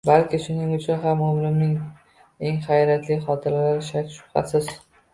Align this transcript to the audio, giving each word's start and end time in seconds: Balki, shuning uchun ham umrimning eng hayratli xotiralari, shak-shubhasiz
Balki, 0.09 0.37
shuning 0.45 0.71
uchun 0.77 0.97
ham 1.03 1.21
umrimning 1.25 1.77
eng 2.49 2.59
hayratli 2.71 3.21
xotiralari, 3.31 3.89
shak-shubhasiz 3.95 4.77